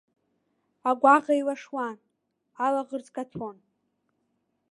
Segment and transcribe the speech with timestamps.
[0.89, 1.97] Агәаӷ еилашуан,
[2.65, 3.57] алаӷырӡ каҭәон.